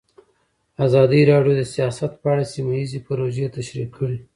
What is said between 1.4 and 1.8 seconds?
د